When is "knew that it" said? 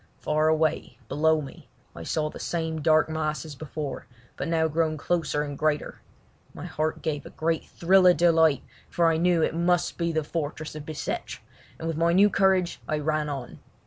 9.17-9.55